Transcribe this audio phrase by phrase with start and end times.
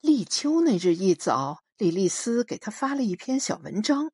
[0.00, 4.12] 立秋那日一早，李丽丝给他发了一篇小文章：“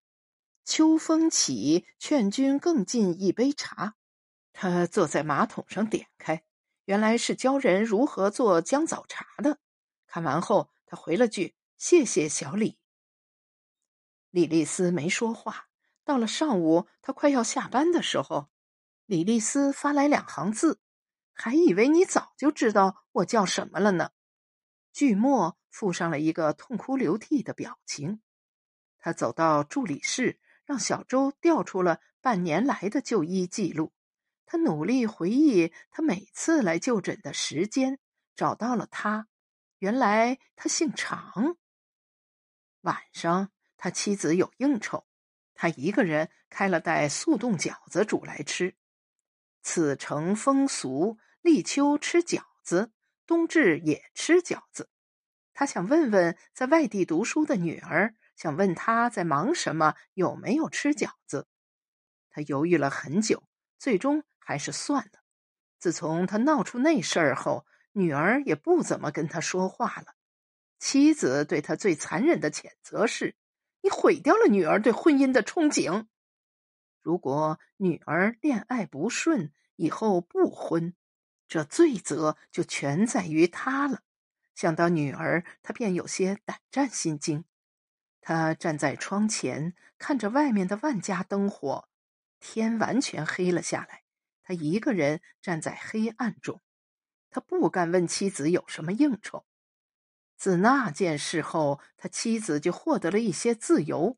[0.65, 3.95] 秋风起，劝君更尽一杯茶。”
[4.55, 6.45] 他坐在马桶上点开，
[6.85, 9.59] 原来是教人如何做姜枣茶的。
[10.07, 12.79] 看完后，他回了句：“谢谢小李。”
[14.31, 15.69] 李丽丝没说话。
[16.05, 18.49] 到了上午，他快要下班的时候，
[19.07, 20.81] 李丽丝发来两行字
[21.33, 24.11] ：“还以为你早就知道我叫什么了呢。”
[24.93, 28.21] 句末附上了一个痛哭流涕的表情。
[29.01, 33.93] 他走到助理室，让小周调出了半年来的就医记录。
[34.47, 37.99] 他努力回忆他每次来就诊的时间，
[38.37, 39.27] 找到了他。
[39.79, 41.57] 原来他姓常。
[42.83, 45.07] 晚上，他妻子有应酬，
[45.55, 48.77] 他一个人开了袋速冻饺子煮来吃。
[49.63, 52.93] 此城风俗，立秋吃饺子，
[53.27, 54.91] 冬至也吃饺子。
[55.55, 61.47] 他想问问在外地读书的女儿，想问她在忙什么，有没有吃饺子。
[62.31, 63.43] 他犹豫了很久，
[63.79, 65.21] 最终还是算了。
[65.79, 67.67] 自从他闹出那事儿后。
[67.95, 70.15] 女儿也不怎么跟他说话了。
[70.79, 73.37] 妻子对他最残忍的谴责是
[73.85, 76.07] ：“你毁掉了女儿对婚姻的憧憬。
[77.03, 80.95] 如果女儿恋爱不顺，以后不婚，
[81.49, 84.01] 这罪责就全在于他了。”
[84.63, 87.45] 想到女儿，他便有些胆战心惊。
[88.21, 91.89] 他站在窗前，看着外面的万家灯火，
[92.39, 94.05] 天完全黑了下来。
[94.45, 96.61] 他一个人站在黑暗中。
[97.29, 99.45] 他不敢问妻子有什么应酬。
[100.37, 104.17] 自那件事后，他妻子就获得了一些自由，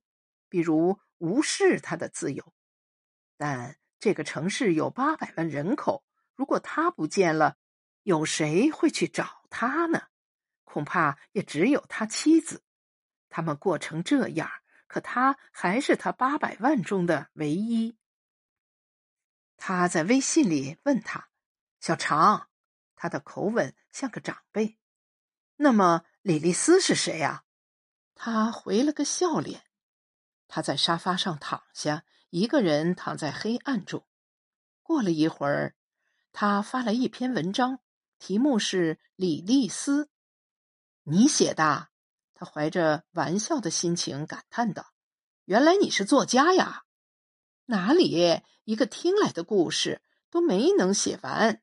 [0.50, 2.53] 比如无视他的自由。
[3.39, 7.56] 但这个城市有八百万人口，如果他不见了，
[8.03, 10.09] 有谁会去找他呢？
[10.75, 12.64] 恐怕也只有他妻子。
[13.28, 14.50] 他们过成这样，
[14.89, 17.97] 可他还是他八百万中的唯一。
[19.56, 21.28] 他在微信里问他
[21.78, 22.49] ：“小常。”
[22.97, 24.81] 他的口吻像个长辈。
[25.59, 27.44] 那么，李丽丝是谁呀？
[28.16, 29.62] 他回了个笑脸。
[30.49, 34.04] 他在沙发上躺下，一个人躺在黑暗中。
[34.82, 35.76] 过了一会儿，
[36.32, 37.78] 他发了一篇文章，
[38.19, 40.06] 题目是《李丽丝》。
[41.04, 41.88] 你写的？
[42.32, 44.92] 他怀着玩笑的心情感叹道
[45.44, 46.84] ：“原来你是作家呀？
[47.66, 48.42] 哪里？
[48.65, 51.62] 一个听来的故事都没能写完。”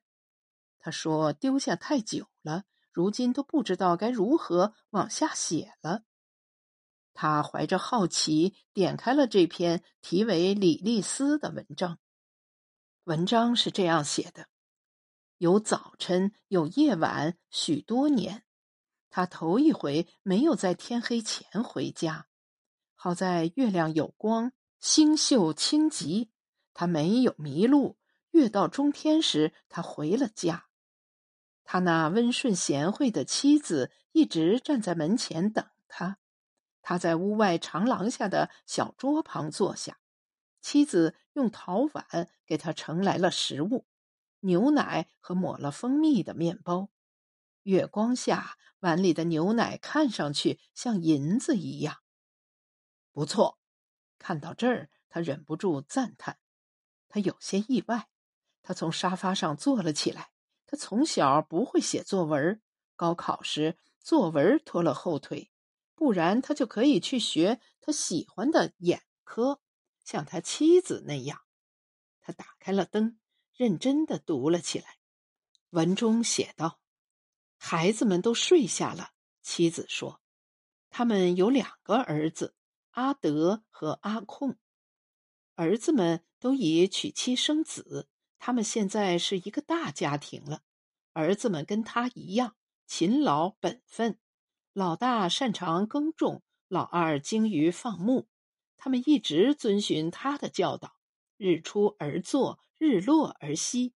[0.80, 6.04] 他说：“丢下太久了，如今都不知道该如何往下写了。”
[7.14, 12.00] 他怀着好奇点开了这篇题为《李丽丝》的文章。
[13.04, 14.48] 文章是这样写的：
[15.38, 18.46] 有早晨，有夜晚，许多年，
[19.12, 22.28] 他头一回没有在天黑前回家。
[22.96, 26.32] 好在月亮有光，星宿清吉，
[26.74, 27.98] 他没有迷路。
[28.32, 30.68] 月到中天时，他回了家。
[31.66, 36.18] 他那温顺贤惠的妻子一直站在门前等他。
[36.82, 40.00] 他在屋外长廊下的小桌旁坐下，
[40.62, 43.86] 妻子用陶碗给他盛来了食物：
[44.40, 46.90] 牛奶和抹了蜂蜜的面包。
[47.64, 51.98] 月光下，碗里的牛奶看上去像银子一样。
[53.12, 53.58] 不错，
[54.20, 56.38] 看到这儿，他忍不住赞叹。
[57.10, 58.10] 他有些意外，
[58.62, 60.32] 他从沙发上坐了起来。
[60.66, 62.62] 他从小不会写作文，
[62.96, 65.52] 高考时作文拖了后腿，
[65.96, 69.62] 不然他就可以去学他喜欢的眼科，
[70.04, 71.42] 像他妻子那样。
[72.22, 73.20] 他打开了灯，
[73.54, 74.98] 认真的读了起来。
[75.72, 76.80] 文中写道
[77.64, 79.12] ：“孩子们都睡下了。”
[79.44, 80.20] 妻子说
[80.90, 82.56] ：“他们有两个儿子，
[82.92, 84.58] 阿德和阿控。
[85.54, 88.08] 儿子们都已娶妻生子。”
[88.44, 90.64] 他们现在是一个大家庭了，
[91.14, 92.56] 儿子们跟他一样
[92.88, 94.18] 勤劳本分。
[94.74, 98.28] 老大擅长耕种，老二精于放牧。
[98.78, 100.96] 他们一直遵循他的教导，
[101.38, 103.94] 日出而作，日落而息。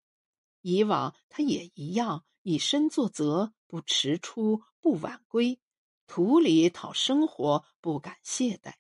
[0.61, 5.61] 以往他也一样，以身作则，不迟出，不晚归，
[6.07, 8.75] 土里讨生活，不敢懈怠。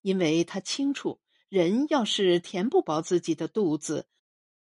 [0.00, 4.08] 因为他清楚，人要是填不饱自己的肚子。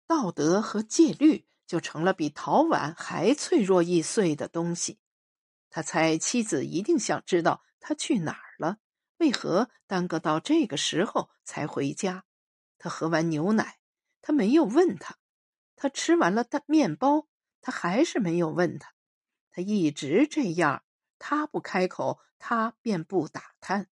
[0.07, 4.99] 道德和戒律就成了比陶碗还脆弱易碎的东西。
[5.71, 8.79] 他猜妻子一定想知道他去哪儿了，
[9.19, 12.25] 为何耽搁到这个时候才回家。
[12.79, 13.79] 他喝完牛奶，
[14.23, 15.17] 他没有问他；
[15.77, 17.29] 他吃完了的面包，
[17.69, 18.95] 他还是没有问他。
[19.51, 20.85] 他一直这样，
[21.19, 23.89] 他不开口，他便不打探。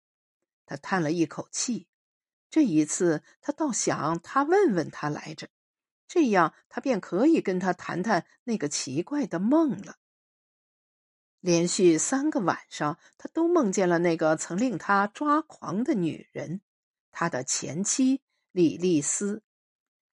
[0.66, 1.86] 他叹了一口气，
[2.50, 5.48] 这一次他倒想他问问他来着，
[6.06, 9.96] 这样他便可以跟他谈谈那个奇怪的梦了。
[11.40, 16.60] 连续三个晚上，他都梦见了那个曾令他抓狂的女人，
[17.10, 18.20] 他的前妻
[18.50, 19.42] 李丽丝。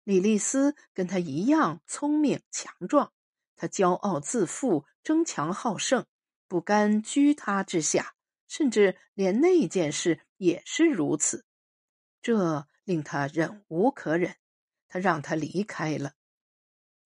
[0.06, 3.12] 李丽丝跟他一样聪明强壮，
[3.60, 6.06] 他骄傲自负，争强好胜，
[6.48, 8.16] 不甘居他之下，
[8.48, 11.46] 甚至连那件事也是如此。
[12.22, 14.38] 这令他忍无可忍，
[14.88, 16.14] 他让他离开了。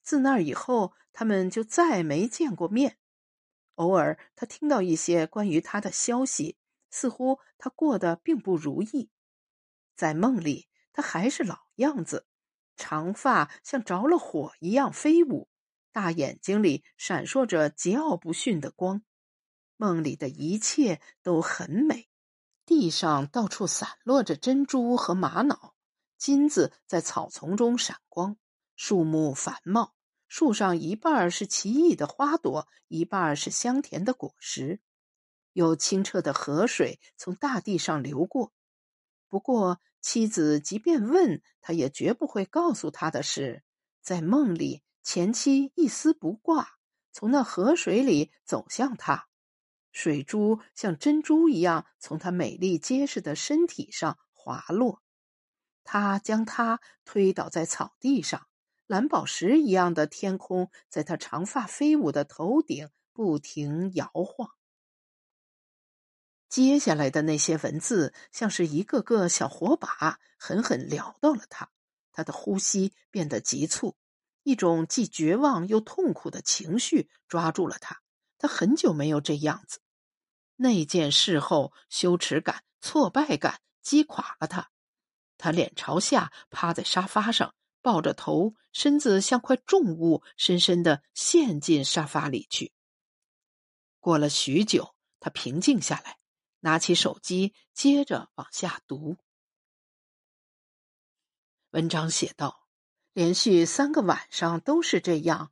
[0.03, 2.99] 自那以后，他们就再没见过面。
[3.75, 6.59] 偶尔，他听到一些关于他的消息，
[6.91, 9.09] 似乎他过得并不如意。
[9.95, 12.27] 在梦里，他还是老样子。
[12.75, 15.47] 长发像着了火一样飞舞，
[15.93, 19.01] 大眼睛里闪烁着桀骜不驯的光。
[19.77, 22.09] 梦里的一切都很美，
[22.65, 25.73] 地上到处散落着珍珠和玛瑙，
[26.17, 28.35] 金子在草丛中闪光，
[28.75, 29.93] 树木繁茂，
[30.27, 34.81] 树上一半是奇异的花朵，一半是香甜的果实。
[35.53, 38.51] 有清澈的河水从大地上流过，
[39.29, 39.79] 不过。
[40.05, 43.63] 妻子即便问他，也绝不会告诉他的是，
[44.01, 46.77] 在梦里，前妻一丝不挂，
[47.11, 49.27] 从那河水里走向他，
[49.91, 55.01] 水珠像珍珠一样从他美丽结实的身体上滑落，
[55.83, 58.47] 他将她推倒在草地上，
[58.87, 64.51] 蓝宝石一样的天空在他长发飞舞的头顶不停摇晃。
[66.47, 71.69] 接下来的那些文字像是一个个小火把，狠狠燎到了他。
[72.11, 73.95] 他的呼吸变得急促，
[74.43, 78.01] 一种既绝望又痛苦的情绪抓住了他。
[78.37, 79.79] 他很久没有这样子。
[80.55, 84.69] 那件事后，羞耻感、挫败感击垮了他。
[85.37, 92.71] 他脸朝下趴在沙发上，抱着头，身子像块重物，深深的陷进沙发里去。
[93.99, 96.19] 过了许久，他平静下来。
[96.65, 99.17] 拿起手机，接着往下读。
[101.71, 102.62] 文章写道
[103.13, 105.51] ：“连续三个晚上都是这样，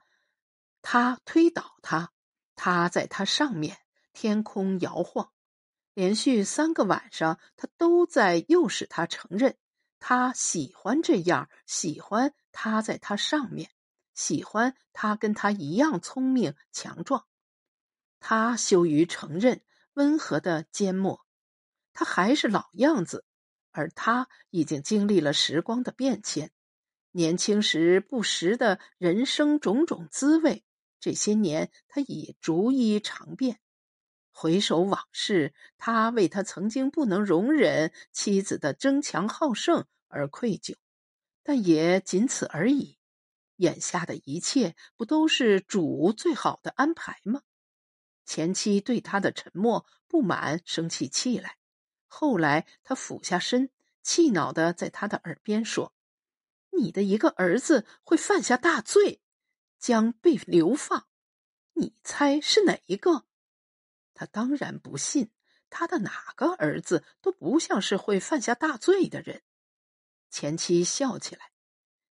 [0.81, 2.11] 他推倒他，
[2.55, 3.77] 他在他上面，
[4.13, 5.31] 天空摇晃。
[5.93, 9.57] 连续三个晚上，他都在诱使他承认，
[9.99, 13.71] 他喜欢这样，喜欢他在他上面，
[14.13, 17.25] 喜欢他跟他一样聪明强壮。
[18.19, 19.61] 他羞于承认。”
[19.95, 21.25] 温和的缄默，
[21.91, 23.25] 他还是老样子，
[23.71, 26.49] 而他已经经历了时光的变迁。
[27.11, 30.63] 年轻时不识的人生种种滋味，
[30.99, 33.59] 这些年他已逐一尝遍。
[34.31, 40.75] 回首往事，他为他曾经不能容忍妻子的争强好胜而愧疚，
[41.43, 42.97] 但也仅此而已。
[43.57, 47.41] 眼下的一切，不都是主最好的安排吗？
[48.25, 51.57] 前妻对他的沉默不满，生起气来。
[52.07, 53.69] 后来他俯下身，
[54.01, 55.93] 气恼的在他的耳边说
[56.81, 59.21] ：“你的一个儿子会犯下大罪，
[59.79, 61.07] 将被流放。
[61.73, 63.25] 你猜是哪一个？”
[64.13, 65.31] 他当然不信，
[65.69, 69.41] 他的哪个儿子都不像是会犯下大罪的人。
[70.29, 71.51] 前妻笑起来，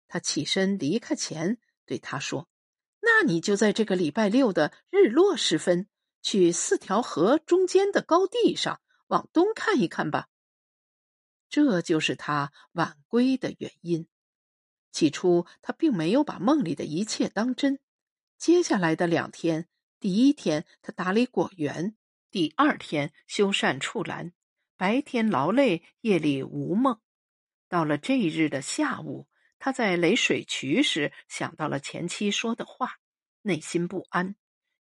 [0.07, 2.47] 他起身离开前对他说
[3.01, 5.87] ：“那你就在这个礼拜六的日落时分。”
[6.21, 10.27] 去四条河中间的高地上往东看一看吧。
[11.47, 14.05] 这就是他晚归的原因。
[14.91, 17.79] 起初他并没有把梦里的一切当真。
[18.37, 19.67] 接下来的两天，
[19.99, 21.95] 第一天他打理果园，
[22.31, 24.33] 第二天修缮畜栏，
[24.77, 26.99] 白天劳累，夜里无梦。
[27.67, 29.27] 到了这一日的下午，
[29.59, 32.97] 他在垒水渠时想到了前妻说的话，
[33.41, 34.35] 内心不安。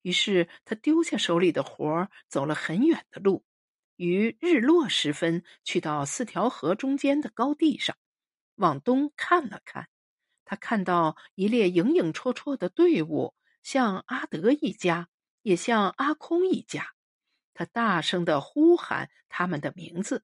[0.04, 3.44] 于是他丢下手里的活儿，走了很远的路，
[3.98, 7.98] 于日落时分去到四条河中间的高地上，
[8.56, 9.90] 往东看了看。
[10.50, 15.10] 他看到一列影影绰绰的队伍，像阿德一家，
[15.42, 16.94] 也像阿空一家。
[17.54, 20.24] 他大声的呼喊他们的名字，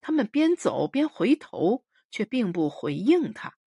[0.00, 3.58] 他们边走边回头，却并不回应他。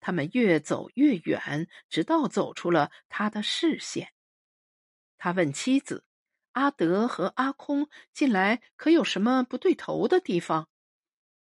[0.00, 4.14] 他们越走越远，直到走出了他的视线。
[5.18, 6.06] 他问妻子
[6.52, 10.70] ：“阿德和阿空近来可有什么不对头的地方？”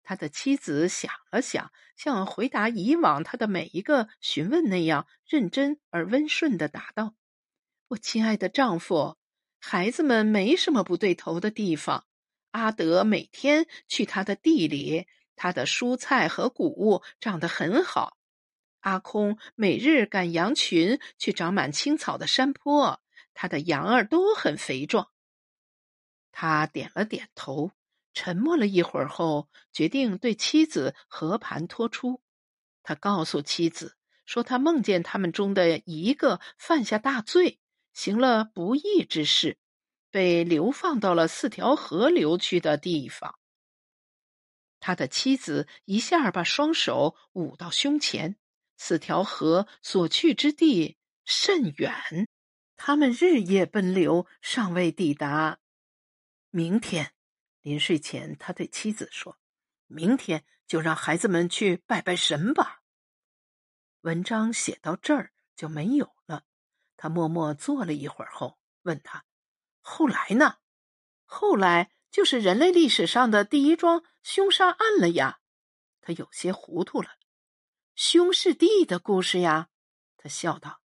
[0.05, 7.15] 他的妻子想了想，像回答以往他的每一个询问那样认真而温顺的答道
[7.89, 9.17] ：“我亲爱的丈夫，
[9.59, 12.07] 孩子们没什么不对头的地方。
[12.51, 18.17] 阿德每天去他的地里，他的蔬菜和谷物长得很好。
[18.81, 23.01] 阿空每日赶羊群去长满青草的山坡，
[23.33, 25.11] 他的羊儿都很肥壮。
[26.31, 27.73] 他点了点头，
[28.15, 32.23] 沉默了一会儿后，决定对妻子和盘托出。
[32.83, 37.59] 他告诉妻子说，他梦见他们中的一个犯下大罪，
[37.93, 39.59] 行了不义之事。
[40.11, 43.37] 被流放到了四条河流去的地方。
[44.79, 48.37] 他的妻子一下把双手捂到胸前。
[48.77, 52.29] 四条河所去之地甚远，
[52.77, 55.59] 他们日夜奔流，尚未抵达。
[56.51, 57.13] 明天
[57.65, 59.39] 临睡前，他对妻子说
[59.89, 62.83] ：“明天就让孩子们去拜拜神吧。”
[64.03, 66.45] 文章写到这儿就没有了。
[66.99, 69.25] 他默默坐了一会儿后，问他。
[69.81, 70.59] 后来呢？
[71.25, 75.41] 后来就是人类历史上的第一桩凶杀案了呀。
[76.03, 77.13] 他有些糊涂了。
[77.95, 79.71] 凶是帝的故事呀。
[80.19, 80.83] 他笑道：“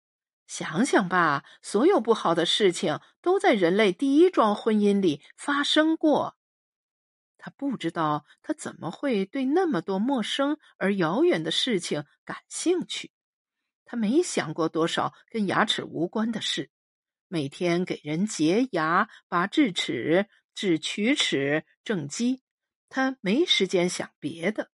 [0.47, 6.38] 想想吧，所有不好的事情都在人类第一桩婚姻里发生过。”
[7.48, 13.12] 不知道他怎么会对那么多陌生而遥远的事情感兴趣。
[13.84, 16.70] 他没想过多少跟牙齿无关的事。
[17.28, 22.42] 每天给人洁牙、拔智齿、治龋齿、正畸，
[22.88, 24.70] 他没时间想别的。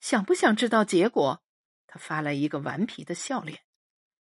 [0.00, 1.42] 想不想知道结果？
[1.86, 3.60] 他发来一个顽皮的笑脸。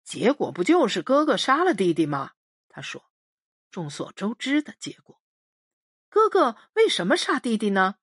[0.04, 2.32] 结果不就是哥哥杀了弟弟吗？
[2.70, 3.04] 他说。
[3.70, 5.22] 众所周知的结果。
[6.18, 7.98] 哥哥为什么杀弟弟呢？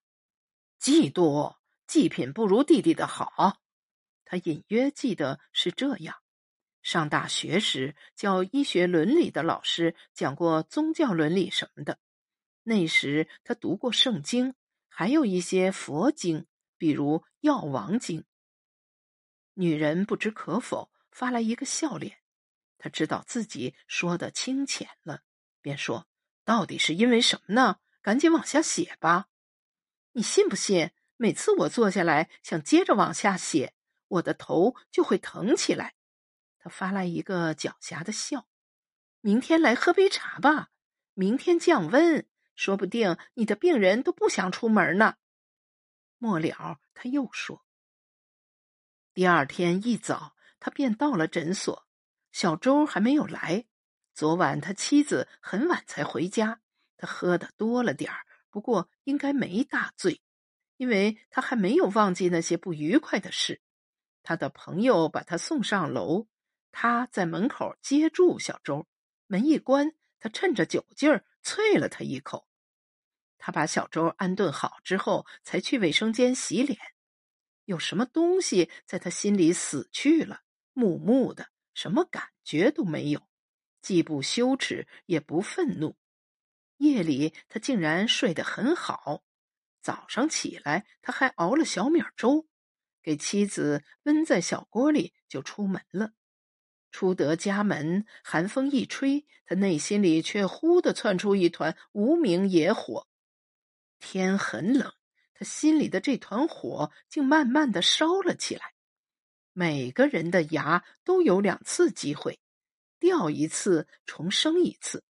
[0.80, 1.56] 嫉妒，
[1.88, 3.60] 祭品不如弟弟的好。
[4.24, 6.18] 他隐约记得是这样。
[6.80, 11.98] 上大学时，教医学伦理的老师讲过宗教伦理什么的。
[12.62, 14.54] 那时他读过圣经，
[14.86, 16.46] 还有一些佛经，
[16.78, 18.20] 比如《药王经》。
[19.54, 22.18] 女人不知可否，发来一个笑脸。
[22.78, 25.22] 他知道自己说的清浅了，
[25.60, 26.06] 便说
[26.46, 27.80] ：“到底是因为什么呢？
[28.04, 29.28] 赶紧往下写吧。
[30.12, 30.90] 你信不信？
[31.16, 33.72] 每次我坐下来想接着往下写，
[34.08, 35.94] 我的头就会疼起来。”
[36.60, 38.46] 他发来一个狡黠的笑。
[39.22, 40.68] 明天来喝杯茶吧。
[41.14, 45.16] 明天降温，说不定你的病人都不想出门呢。
[46.18, 47.64] 末了，他又说。
[49.14, 51.86] 第二天一早，他便到了诊所。
[52.32, 53.64] 小周还没有来。
[54.12, 56.60] 昨晚他妻子很晚才回家。
[56.96, 60.22] 他喝的多了点儿，不过应该没大醉，
[60.76, 63.60] 因为他还没有忘记那些不愉快的事。
[64.22, 66.26] 他的朋友把他送上楼。
[66.76, 68.88] 他在门口接住小周，
[69.28, 72.48] 门一关，他趁着酒劲儿啐了他一口。
[73.38, 76.76] 他把小周安顿好之后，才去卫生间洗脸。
[77.64, 83.22] 有什么东西在他心里死去了，木木的，什么感觉都没有，
[83.80, 85.96] 既不羞耻也不愤怒。
[86.78, 89.22] 夜里他竟然睡得很好。
[89.80, 92.46] 早上起来，他还熬了小米粥，
[93.02, 96.12] 给妻子温在小锅里，就出门了。
[96.90, 103.08] 出得家门，寒风一吹，他内心里却忽地窜出一团无名野火。
[103.98, 104.92] 天很冷，
[105.34, 108.72] 他心里的这团火竟慢慢的烧了起来。
[109.52, 112.38] 每个人的牙都有两次机会，
[112.98, 115.04] 掉一次重生一次。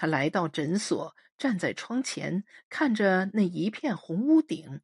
[0.00, 4.80] 他来到诊所，站在窗前，看着那一片红屋顶，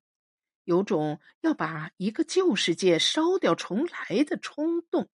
[0.65, 5.09] 有种要把一个旧世界烧掉重来的冲动。